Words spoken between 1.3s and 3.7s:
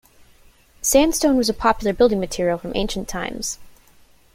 was a popular building material from ancient times.